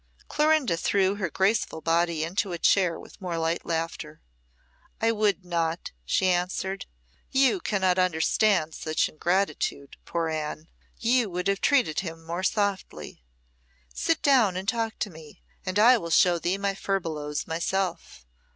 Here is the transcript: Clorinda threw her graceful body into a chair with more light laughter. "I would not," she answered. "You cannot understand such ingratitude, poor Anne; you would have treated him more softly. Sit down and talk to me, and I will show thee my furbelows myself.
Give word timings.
Clorinda 0.27 0.77
threw 0.77 1.17
her 1.17 1.29
graceful 1.29 1.79
body 1.79 2.23
into 2.23 2.53
a 2.53 2.57
chair 2.57 2.99
with 2.99 3.21
more 3.21 3.37
light 3.37 3.67
laughter. 3.67 4.19
"I 4.99 5.11
would 5.11 5.45
not," 5.45 5.91
she 6.05 6.25
answered. 6.29 6.87
"You 7.29 7.59
cannot 7.59 7.99
understand 7.99 8.73
such 8.73 9.07
ingratitude, 9.07 9.97
poor 10.05 10.27
Anne; 10.27 10.69
you 10.97 11.29
would 11.29 11.47
have 11.47 11.61
treated 11.61 11.99
him 11.99 12.25
more 12.25 12.41
softly. 12.41 13.21
Sit 13.93 14.23
down 14.23 14.57
and 14.57 14.67
talk 14.67 14.97
to 14.97 15.11
me, 15.11 15.43
and 15.67 15.77
I 15.77 15.99
will 15.99 16.09
show 16.09 16.39
thee 16.39 16.57
my 16.57 16.73
furbelows 16.73 17.45
myself. 17.45 18.25